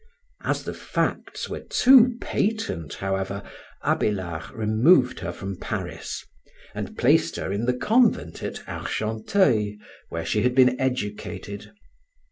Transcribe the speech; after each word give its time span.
As 0.43 0.63
the 0.63 0.73
facts 0.73 1.47
were 1.47 1.59
too 1.59 2.15
patent, 2.19 2.95
however, 2.95 3.43
Abélard 3.83 4.49
removed 4.51 5.19
her 5.19 5.31
from 5.31 5.57
Paris, 5.57 6.25
and 6.73 6.97
placed 6.97 7.35
her 7.35 7.51
in 7.53 7.65
the 7.65 7.75
convent 7.77 8.41
at 8.41 8.67
Argenteuil, 8.67 9.75
where 10.09 10.25
she 10.25 10.41
had 10.41 10.55
been 10.55 10.75
educated. 10.81 11.71